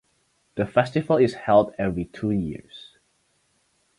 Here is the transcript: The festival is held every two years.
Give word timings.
The 0.55 0.65
festival 0.65 1.17
is 1.17 1.35
held 1.35 1.75
every 1.77 2.05
two 2.05 2.31
years. 2.31 2.97